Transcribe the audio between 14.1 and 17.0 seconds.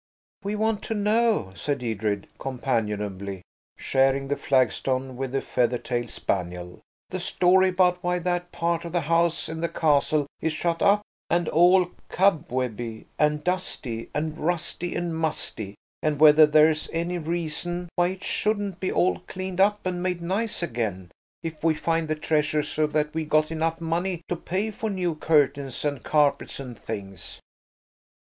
and rusty and musty, and whether there's